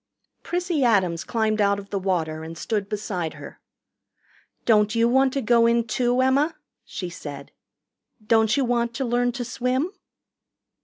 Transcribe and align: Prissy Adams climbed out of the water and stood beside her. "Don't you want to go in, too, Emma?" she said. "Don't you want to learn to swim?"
Prissy 0.41 0.83
Adams 0.83 1.23
climbed 1.23 1.61
out 1.61 1.77
of 1.77 1.91
the 1.91 1.99
water 1.99 2.43
and 2.43 2.57
stood 2.57 2.89
beside 2.89 3.35
her. 3.35 3.59
"Don't 4.65 4.95
you 4.95 5.07
want 5.07 5.31
to 5.33 5.41
go 5.43 5.67
in, 5.67 5.85
too, 5.85 6.19
Emma?" 6.21 6.55
she 6.83 7.07
said. 7.07 7.51
"Don't 8.25 8.57
you 8.57 8.65
want 8.65 8.95
to 8.95 9.05
learn 9.05 9.31
to 9.33 9.45
swim?" 9.45 9.91